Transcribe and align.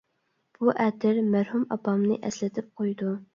-بۇ 0.53 0.71
ئەتىر 0.85 1.19
مەرھۇم 1.35 1.67
ئاپامنى 1.77 2.19
ئەسلىتىپ 2.31 2.73
قۇيىدۇ. 2.81 3.15